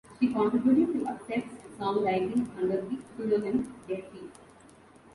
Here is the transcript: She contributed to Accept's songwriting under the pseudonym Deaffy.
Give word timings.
She 0.19 0.33
contributed 0.33 0.95
to 0.95 1.13
Accept's 1.13 1.63
songwriting 1.77 2.47
under 2.57 2.81
the 2.81 2.97
pseudonym 3.15 3.71
Deaffy. 3.87 4.31